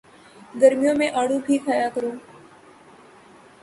گرمیوں 0.61 0.95
میں 0.99 1.09
آڑو 1.19 1.37
بھی 1.45 1.57
کھایا 1.65 1.87
کرو 1.95 2.11